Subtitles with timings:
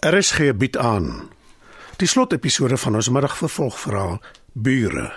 [0.00, 1.28] RSG bied aan
[2.00, 4.14] die slotepisode van ons middagvervolgverhaal
[4.56, 5.10] Bure.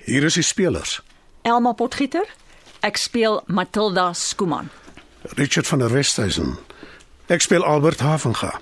[0.00, 1.02] Hier is die spelers:
[1.44, 2.24] Elma Potgieter.
[2.80, 4.70] Ek speel Matilda Skuman.
[5.36, 6.54] Richard van der Westhuizen.
[7.28, 8.54] Ek speel Albert Havenga.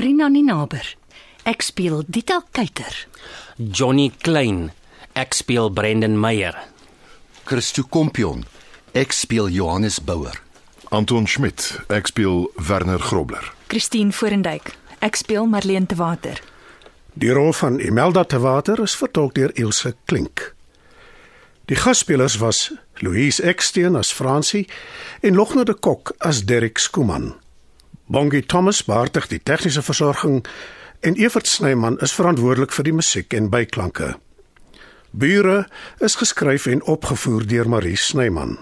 [0.00, 0.88] Rina Ninaber.
[1.44, 2.96] Ek speel Dita Kuyter.
[3.60, 4.70] Johnny Klein.
[5.12, 6.56] Ek speel Brendan Meyer.
[7.44, 8.46] Christo Kompion.
[8.96, 10.40] Ek speel Johannes Bouwer.
[10.92, 11.80] Anton Schmidt.
[11.88, 13.46] Ek speel Werner Grobler.
[13.72, 14.74] Christine Forendyk.
[15.00, 16.36] Ek speel Marlene te Water.
[17.16, 20.50] Die rol van Imelda te Water is vertolk deur Ilse Klink.
[21.72, 24.66] Die gasspelers was Louise Eksteen as Francie
[25.24, 27.30] en Logner de Kok as Derek Skuman.
[28.04, 30.42] Bongie Thomas beheerdig die tegniese versorging
[31.00, 34.10] en Evert Snyman is verantwoordelik vir die musiek en byklanke.
[35.16, 35.64] Bure
[36.04, 38.58] is geskryf en opgevoer deur Marie Snyman.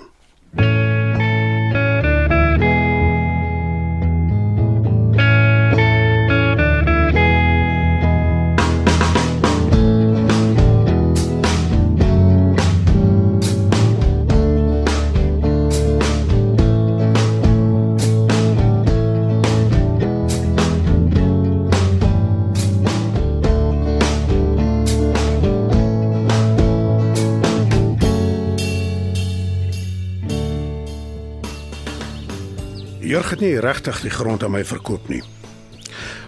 [33.11, 35.23] Jurg het nie regtig die grond aan my verkoop nie.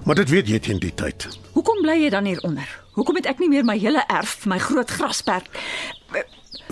[0.03, 1.29] Maar dit weet jy teen die tyd.
[1.55, 2.67] Hoekom bly jy dan hieronder?
[2.97, 5.47] Hoekom het ek nie meer my hele erf, my groot grasperk?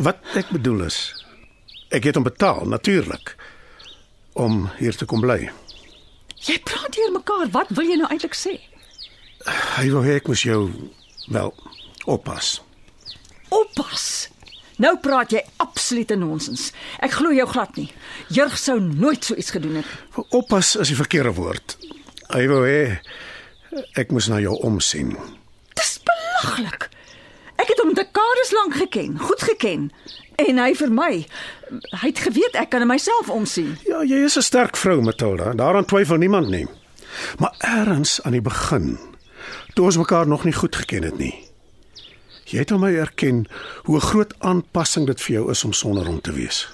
[0.02, 0.98] Wat ek bedoel is
[1.94, 3.36] ek het hom betaal natuurlik
[4.38, 5.46] om hier te kom bly.
[6.42, 7.46] Jy praat hier mekaar.
[7.54, 8.56] Wat wil jy nou eintlik sê?
[9.76, 10.60] Hy wou hê ek moes jou
[11.30, 11.54] wel
[12.10, 12.56] oppas.
[13.54, 14.04] Oppas.
[14.82, 15.42] Nou praat jy
[15.90, 16.70] absolute nonsens.
[17.02, 17.88] Ek glo jou glad nie.
[18.30, 19.88] Jurg sou nooit so iets gedoen het.
[20.30, 21.74] Oppas is die verkeerde woord.
[22.30, 23.00] Hy wou hê
[23.98, 25.16] ek moes na jou omsien.
[25.74, 26.86] Dis belaglik.
[27.58, 29.90] Ek het hom dekades lank geken, goed geken.
[30.38, 31.10] En hy vir my.
[31.90, 33.74] Hy het geweet ek kan myself omsien.
[33.90, 35.52] Ja, jy is 'n sterk vrou, Matilda.
[35.52, 36.66] Daaraan twyfel niemand nie.
[37.38, 38.98] Maar eers aan die begin,
[39.74, 41.49] toe ons mekaar nog nie goed geken het nie.
[42.50, 43.44] Jy het hom my erken
[43.86, 46.68] hoe 'n groot aanpassing dit vir jou is om sonder hom te wees.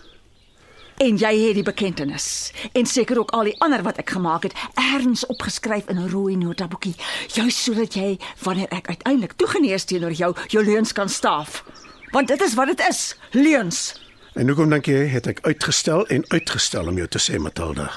[0.96, 4.54] En jy het die bekentenis en seker ook al die ander wat ek gemaak het
[4.74, 6.94] erns opgeskryf in 'n rooi notaboekie,
[7.28, 11.64] juis sodat jy wanneer ek uiteindelik toegenees teenoor jou jou leuns kan staaf.
[12.10, 14.00] Want dit is wat dit is, leuns.
[14.32, 17.92] En hoekom dink jy het ek uitgestel en uitgestel om jou te sê, Matilda?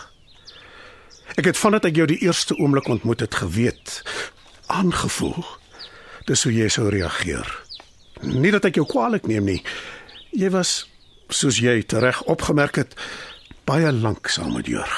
[1.36, 4.04] Ek het vandat ek jou die eerste oomblik ontmoet het geweet,
[4.66, 5.46] aangevoel
[6.26, 7.69] dis hoe jy sou reageer.
[8.22, 9.62] Nie dat ek jou kwaadlik neem nie.
[10.36, 10.90] Jy was
[11.30, 12.96] soos jy tereg opgemerk het
[13.70, 14.98] baie lank saam met Jurg.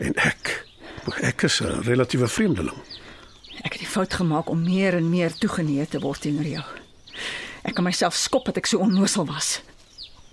[0.00, 0.64] En ek
[1.20, 2.80] ek is 'n relatiewe vreemdeling.
[3.62, 6.64] Ek het die fout gemaak om meer en meer toegeneig te word teenoor jou.
[7.62, 9.60] Ek kan myself skop dat ek so onnosel was.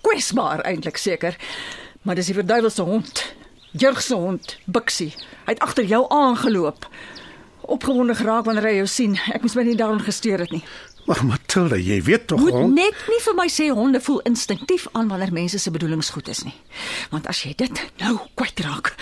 [0.00, 1.36] Kwesbaar eintlik seker,
[2.02, 3.34] maar dis die verduiwelse hond.
[3.72, 5.14] Jurg se hond, Bixie.
[5.46, 6.88] Hy het agter jou aangeloop.
[7.60, 9.16] Opgewonde geraak wanneer hy jou sien.
[9.32, 10.64] Ek moes my nie daaraan gesteer het nie.
[11.06, 12.74] Maar Matilda, jy weet tog Moet hond.
[12.74, 16.42] net nie vir my sê honde voel instinktief aan wanneer mense se bedoelings goed is
[16.44, 16.54] nie.
[17.10, 18.94] Want as jy dit nou kwytraak.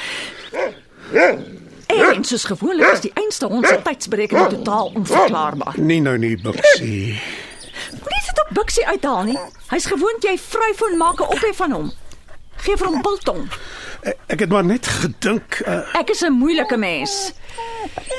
[1.90, 5.74] En soos gewoonlik is die einste hond se tydsberekening totaal onverklaarbaar.
[5.80, 7.18] Nie nou nie, Bixie.
[7.90, 9.38] Moenie dit op Bixie uithaal nie.
[9.72, 11.92] Hy's gewoond jy vryfoon maak 'n ophef van hom.
[12.56, 13.48] Geef vir hom biltong.
[14.02, 17.32] Ek, ek het maar net gedink, uh, Ek is 'n moeilike mens.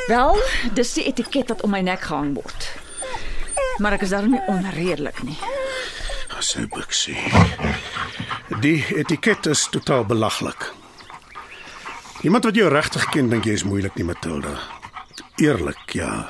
[0.07, 0.37] Wel,
[0.73, 2.69] dis die etiket wat om my nek gehang word.
[3.81, 5.37] Maar ek is daarom nie onredelik nie.
[6.41, 7.17] so Bixie.
[8.61, 10.71] Die etiket is totaal belaglik.
[12.25, 14.55] Iemand wat jou regtig ken, dink jy is moeilik nie, Matilda.
[15.41, 16.29] Eerlik, ja.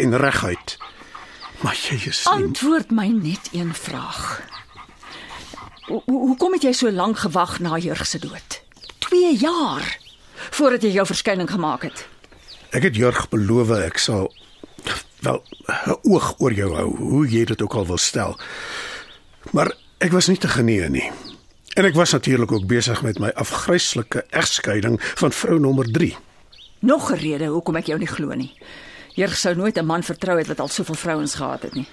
[0.00, 0.76] En reguit.
[1.60, 4.40] Maar jy is nie Antwoord my net een vraag.
[5.88, 8.60] Ho ho- hoekom het jy so lank gewag na Jurg se dood?
[8.98, 9.98] 2 jaar
[10.50, 12.06] voordat jy jou verskyning gemaak het.
[12.70, 14.30] Ek het Jurg beloof ek sal
[15.20, 18.38] wel 'n oog oor jou hou, hoe jy dit ook al wil stel.
[19.50, 21.10] Maar ek was nie te genee nie.
[21.74, 26.16] En ek was natuurlik ook besig met my afgryslike egskeiding van vrou nommer 3.
[26.78, 28.58] Nog 'n rede hoekom ek jou nie glo nie.
[29.14, 31.86] Jurg sou nooit 'n man vertrou het wat al soveel vrouens gehad het nie.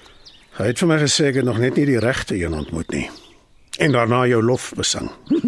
[0.52, 3.10] Hy het vir my gesê ek het nog net nie die regte een ontmoet nie.
[3.78, 5.12] En daarna jou lof besing.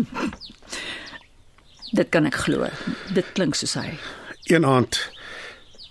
[1.98, 2.68] Dit kan ek glo.
[3.14, 3.98] Dit klink soos hy.
[4.44, 5.12] Een aand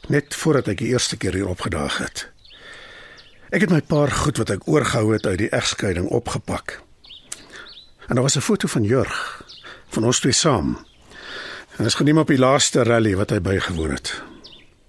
[0.09, 2.29] net voordat ek die eerste keer hier opgedaag het.
[3.49, 6.81] Ek het my paar goed wat ek oorgehou het uit die egskeiding opgepak.
[8.09, 9.45] En daar was 'n foto van Jurg
[9.89, 10.79] van ons twee saam.
[11.77, 14.23] En is geneem op die laaste rally wat hy bygewoon het.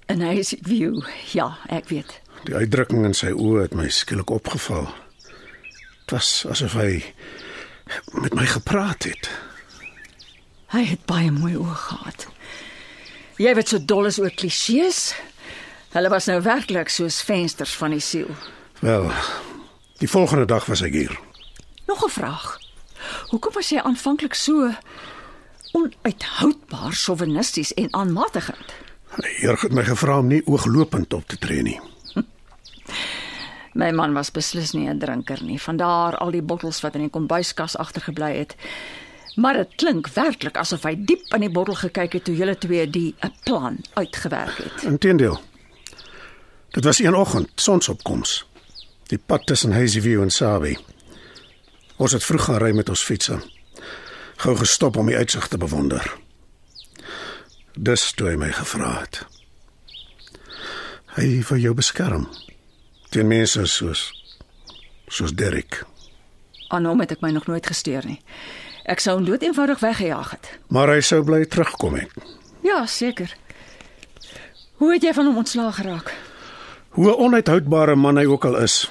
[0.06, 1.04] En hy is view.
[1.32, 2.22] Ja, ek weet.
[2.44, 4.90] Die uitdrukking in sy oë het my skielik opgeval.
[6.06, 7.04] Dit was asof hy
[8.12, 9.30] met my gepraat het.
[10.74, 12.28] Hy het baie mooi oë gehad.
[13.40, 15.14] Jy weet so dol is oor klisjées.
[15.94, 18.28] Hulle was nou werklik soos vensters van die siel.
[18.84, 19.08] Wel,
[20.02, 21.14] die volgende dag was ek hier.
[21.88, 22.60] Nog 'n vraag.
[23.32, 24.74] Hoekom was jy aanvanklik so
[25.72, 28.74] onuithoudbaar sowienisties en aanmatigend?
[29.40, 31.80] Jurg het my gevra om nie ooglopend op te tree nie.
[33.74, 35.62] My man was beslis nie 'n drinker nie.
[35.62, 38.56] Vandaar al die bottels wat in die kombuiskas agtergebly het.
[39.40, 42.84] Maar dit klink werklik asof hy diep in die bottel gekyk het toe julle twee
[42.90, 44.84] die 'n plan uitgewerk het.
[44.84, 45.40] Inteendeel.
[46.70, 48.46] Dit was een oggend, sonsopkoms.
[49.08, 50.78] Die pad tussen Hazyview en Sabi.
[51.96, 53.40] Ons het vroeg gaan ry met ons fietsse.
[54.36, 56.18] Gou gestop om die uitsig te bewonder.
[57.74, 59.26] Dis toe hy my gevra het.
[61.06, 62.28] Hy vir jou beskerm.
[63.10, 64.14] Teen mense soos
[65.08, 65.86] soos Derek.
[66.68, 68.22] Aan hom het ek my nog nooit gesteer nie.
[68.90, 70.48] Ek sou hom dood eenvoudig weggejaag het.
[70.74, 72.14] Maar hy sou bly terugkom het.
[72.66, 73.36] Ja, seker.
[74.82, 76.10] Hoe het jy van hom ontslaag geraak?
[76.98, 78.90] Hoe 'n onuithoudbare man hy ook al is.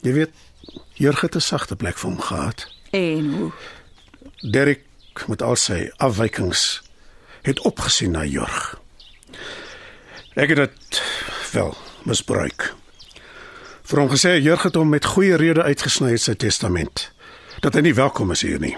[0.00, 0.30] Jy weet,
[0.94, 2.66] Jurg het 'n sagte plek vir hom gehad.
[2.90, 3.52] En hoe?
[4.50, 4.84] Derek
[5.28, 6.82] met al sy afwykings
[7.42, 8.80] het opgesien na Jurg.
[10.34, 11.02] Ek het dit
[11.52, 12.74] wel misbruik.
[13.82, 17.14] Vir hom gesê Jurg het hom met goeie rede uitgesny uit sy testament
[17.60, 18.76] dat hy nie welkom is hier nie.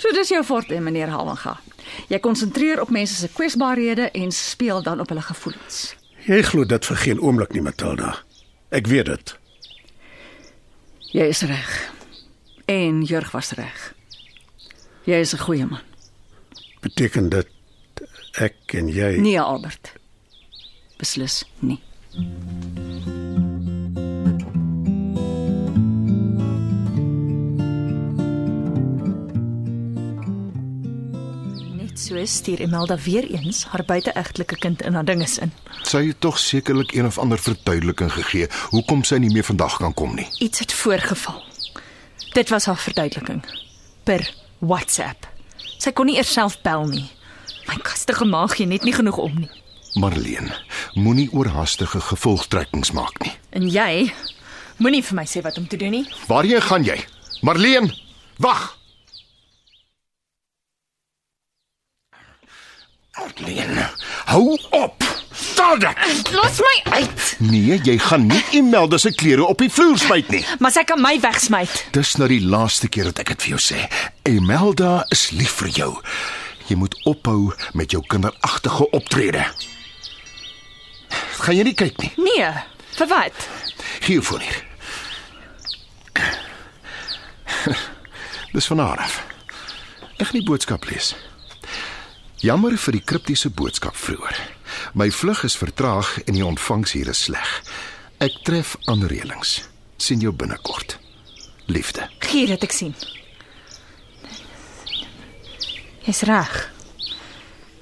[0.00, 1.58] So dis jou forte, meneer Hallinga.
[2.08, 5.94] Jy konsentreer op mense se kwesbaarhede en speel dan op hulle gevoelens.
[6.26, 8.14] Jy glo dit vir geen oomblik nie, Matilda.
[8.70, 9.34] Ek weet dit.
[11.12, 11.70] Jy is reg.
[12.70, 13.94] En Jurg was reg.
[15.04, 15.80] Jy is 'n goeie man.
[16.80, 17.48] Beteken dit
[18.38, 19.92] ek en jy Nee, Albert.
[20.98, 21.80] Beslis nie.
[22.16, 22.59] Net
[32.10, 35.52] so stuur Imelda weer eens haar buiteegtelike kind in haar dinges in.
[35.86, 39.94] Sy het tog sekerlik een of ander verduideliking gegee hoekom sy nie meer vandag kan
[39.94, 40.26] kom nie.
[40.42, 41.38] Iets het voorgeval.
[42.34, 43.44] Dit was haar verduideliking
[44.04, 44.26] per
[44.58, 45.28] WhatsApp.
[45.78, 47.06] Sy kon nie eers self bel nie.
[47.68, 49.50] My kastige maag gee net nie genoeg om nie.
[49.94, 50.50] Marleen,
[50.94, 53.32] moenie oorhaastige gevolgtrekkings maak nie.
[53.54, 54.10] En jy
[54.82, 56.04] moenie vir my sê wat om te doen nie.
[56.26, 56.98] Waarheen gaan jy?
[57.46, 57.92] Marleen,
[58.42, 58.79] wag.
[63.20, 63.86] Marleen,
[64.24, 65.04] hou op.
[65.32, 66.30] Staan dit.
[66.32, 67.36] Los my uit.
[67.38, 70.40] Nee, jy gaan nie Imelda se klere op die vloer spuit nie.
[70.58, 71.84] Maar sy kan my wegsmyt.
[71.94, 73.84] Dis nou die laaste keer dat ek dit vir jou sê.
[74.28, 75.90] Imelda is lief vir jou.
[76.70, 79.44] Jy moet ophou met jou kinderagtige optrede.
[81.40, 82.12] Gaan jy nie kyk nie?
[82.24, 82.50] Nee.
[82.96, 83.48] Vir wat?
[84.08, 84.60] Jou foon hier.
[88.54, 89.20] Dis van haar af.
[90.18, 91.14] Ek gaan die boodskap lees.
[92.40, 94.38] Jammer vir die kriptiese boodskap vroeër.
[94.96, 97.48] My vlug is vertraag en die ontvangs hier is sleg.
[98.16, 99.58] Ek tref aan reëlings.
[100.00, 100.96] sien jou binnekort.
[101.66, 102.08] Liefde.
[102.24, 102.94] Gee dit ek sien.
[106.06, 106.54] Jy's reg.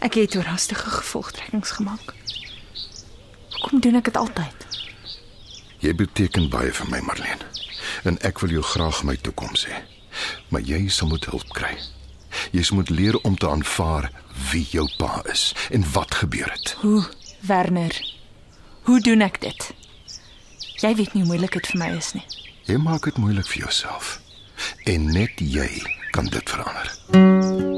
[0.03, 2.11] Ek het oorhaastige gevolgtrekkings gemaak.
[3.55, 4.67] Hoekom doen ek dit altyd?
[5.87, 7.47] Jy beteken baie vir my, Marlene.
[8.03, 9.79] En ek wil jou graag my toekoms hê.
[10.50, 11.77] Maar jy sal moet hulp kry.
[12.50, 14.11] Jy moet leer om te aanvaar
[14.50, 16.76] wie jou pa is en wat gebeur het.
[16.80, 17.04] Hoe,
[17.40, 17.95] Werner?
[18.83, 19.73] Hoe doen ek dit?
[20.78, 22.25] Jy weet nie hoe moeilik dit vir my is nie.
[22.68, 24.18] Jy maak dit moeilik vir jouself.
[24.85, 25.68] En net jy
[26.11, 27.77] kan dit verander.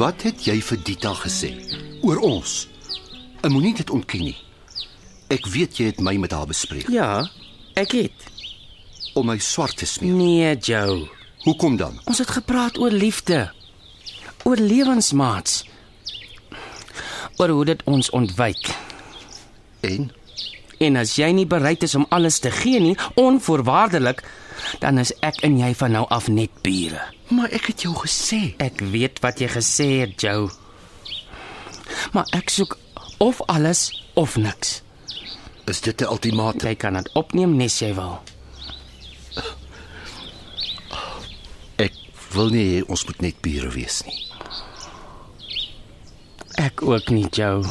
[0.00, 1.50] Wat het jy vir Dita gesê
[2.06, 2.52] oor ons?
[3.44, 4.36] Ek moenie dit ontken nie.
[5.32, 7.22] Ek weet jy het my met haar bespreek Ja,
[7.78, 8.26] ek het.
[9.14, 10.14] om my swart te smeer.
[10.14, 11.08] Nee, Joe.
[11.44, 11.98] Hoekom dan?
[12.06, 13.50] Ons het gepraat oor liefde.
[14.44, 15.64] Oor lewensmaats.
[17.38, 18.70] Oor hoe dit ons ontwyk.
[19.80, 20.10] En
[20.80, 24.22] En as jy nie bereid is om alles te gee nie, onvoorwaardelik,
[24.80, 27.00] dan is ek en jy van nou af net bure.
[27.30, 30.50] maar ek het jou gesê, Ek weet wat jy gesê het, Joe.
[32.12, 32.78] Maar ek soek
[33.18, 34.82] of alles of niks.
[35.66, 36.68] is dit 'n ultimatum?
[36.68, 38.18] Jy kan dit opneem nes jy wil.
[41.76, 41.92] Ek
[42.34, 44.26] wil nie ons moet net bure wees nie.
[46.60, 47.62] Ek ook nie, Joe.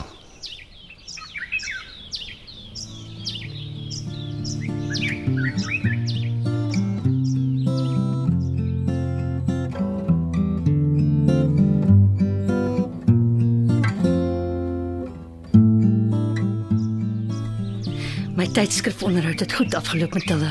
[18.59, 20.49] My tydskrifonderhoud het goed afgeloop met hulle.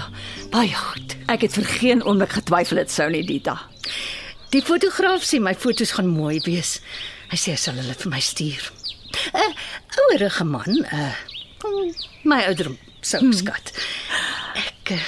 [0.49, 1.13] Baie goed.
[1.29, 3.59] Ek het vir geen oomblik getwyfel dit sou nie Dita.
[4.49, 6.79] Die fotograaf sê my foto's gaan mooi wees.
[7.29, 8.71] Hy sê hy sal hulle vir my stuur.
[9.37, 9.53] 'n
[10.07, 11.13] Ouerige man, uh
[12.25, 13.37] my ouderdom sou Hmm.
[13.37, 13.75] skat.
[14.57, 15.05] Ek uh,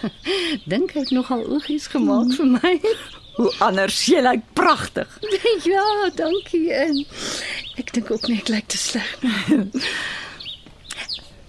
[0.72, 2.72] dink hy het nogal oogies gemaak vir my.
[3.36, 5.20] Hoe anders jy lyk pragtig.
[5.74, 6.72] ja, dankie.
[6.72, 7.04] En
[7.76, 9.68] ek dink ook nie ek lyk te sleg nie.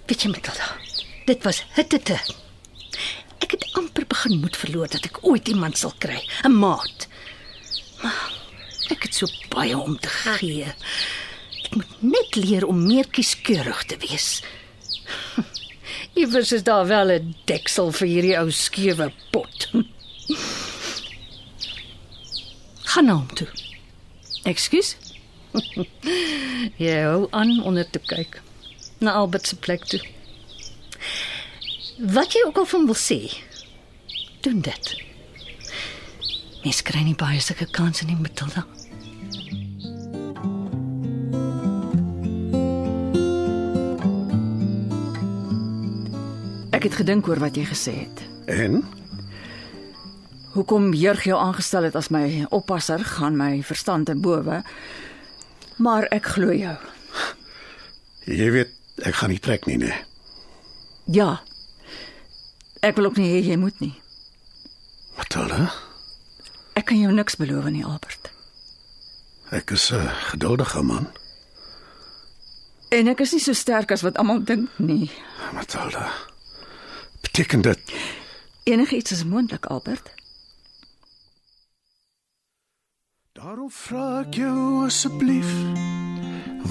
[0.03, 0.65] Weet jy Matilda,
[1.27, 2.17] dit was hittete.
[3.39, 7.07] Ek het amper begin moed verloor dat ek ooit iemand sal kry, 'n maat.
[8.03, 8.33] Maar
[8.91, 10.67] ek het so baie om te gee.
[11.63, 14.43] Ek moet net leer om meer kieskeurig te wees.
[16.19, 19.71] Iewers is daar wel 'n deksel vir hierdie ou skewe pot.
[22.91, 23.47] Gaan na hom toe.
[24.43, 24.97] Ekskuus.
[26.83, 28.41] Jy hou aan onder te kyk
[29.03, 30.01] na Albert se plek toe.
[32.13, 33.19] Wat jy ook al van wil sê,
[34.41, 34.93] doen dit.
[36.63, 38.63] Mens kry nie baie sulke kansse nie, Matilda.
[46.73, 48.23] Ek het gedink oor wat jy gesê het.
[48.51, 48.81] En
[50.53, 54.59] Hoekom Jurg jou aangestel het as my oppasser gaan my verstand te bowe.
[55.81, 56.75] Maar ek glo jou.
[58.29, 59.93] jy weet, ek gaan nie trek nie, nee.
[61.05, 61.41] Ja.
[62.81, 63.93] Ek wil ook nie hê jy moet nie.
[65.17, 65.71] Matilda,
[66.75, 68.31] Ek kan jou niks beloof nie, Albert.
[69.51, 71.07] ek is 'n geduldige man.
[72.89, 75.11] En ek is nie so sterk as wat almal dink nie.
[75.53, 76.11] Matilda.
[77.21, 77.79] Beteken dit
[78.63, 80.09] Enigiets is moontlik, Albert.
[83.33, 85.49] Daarom vra ek jou asseblief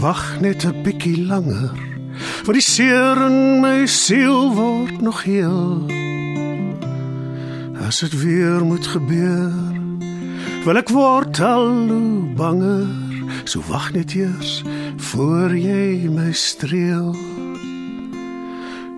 [0.00, 1.91] wag net 'n bietjie langer.
[2.44, 5.86] Want die seer in my siel word nog heel.
[7.86, 9.52] As dit weer moet gebeur,
[10.64, 12.88] wil ek word al hoe banger.
[13.44, 14.62] So wag net eers
[15.12, 17.12] voor jy my streel.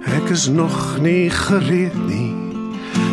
[0.05, 2.33] Ek is nog nie gereed nie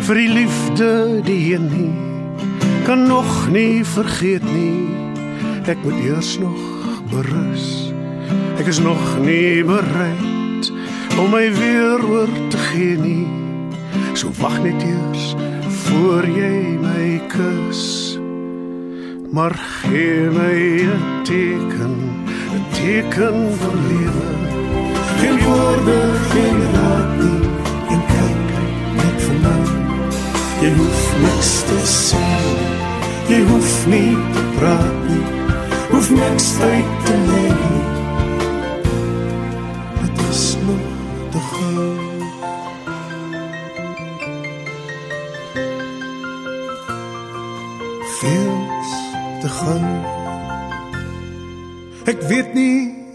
[0.02, 0.88] vir die liefde
[1.26, 2.12] die een nie
[2.84, 4.90] kan nog nie vergeet nie.
[5.70, 6.58] Ek moet eers nog
[7.10, 7.81] berus.
[8.62, 10.68] Ek is nog nie bereid
[11.18, 13.26] om my weer oor te gee nie.
[14.14, 15.32] So wag net eers
[15.88, 17.82] voor jy my kus.
[19.34, 20.62] Maar gee my
[20.94, 21.96] 'n teken,
[22.54, 24.30] 'n teken van lewe.
[25.18, 25.98] Geen woorde,
[26.30, 27.42] geen raad nie.
[27.92, 28.48] En kyk
[29.00, 29.60] net vir my.
[30.62, 32.26] Jy hoef niks te sê.
[33.26, 35.26] Jy hoef nie te praat nie.
[35.90, 37.01] Hoef niks uit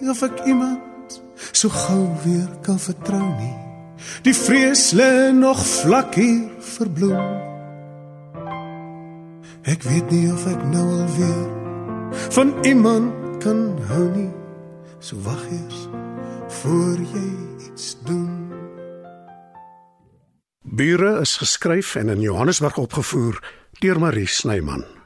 [0.05, 3.55] of ek iemand so gou weer kan vertrou nie.
[4.25, 7.45] Die vrees lê nog vlak hier verbloem.
[9.67, 11.47] Ek weet nie of ek nou alweer
[12.31, 14.31] van iemand kan hou nie.
[14.99, 15.87] So wag eers
[16.61, 17.27] voor jy
[17.67, 18.47] iets doen.
[20.61, 23.41] Bure is geskryf en in Johannesburg opgevoer
[23.79, 24.96] deur Marie Snyman.